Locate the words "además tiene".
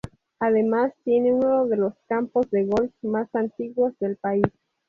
0.39-1.31